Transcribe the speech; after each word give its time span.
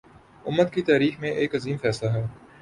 امت 0.45 0.73
کی 0.73 0.81
تاریخ 0.81 1.19
میں 1.19 1.31
ایک 1.31 1.55
عظیم 1.55 1.77
فیصلہ 1.77 2.09
ہے 2.09 2.21